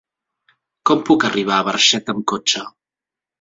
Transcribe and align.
Com 0.89 1.03
puc 1.09 1.25
arribar 1.29 1.59
a 1.59 1.67
Barxeta 1.67 2.17
amb 2.19 2.27
cotxe? 2.33 2.65